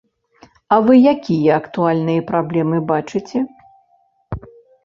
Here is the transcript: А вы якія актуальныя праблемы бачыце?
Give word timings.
А 0.75 0.79
вы 0.85 0.93
якія 1.13 1.51
актуальныя 1.61 2.21
праблемы 2.31 2.77
бачыце? 2.93 3.43